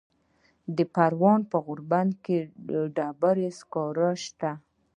[0.75, 4.51] د پروان په غوربند کې د ډبرو سکاره شته.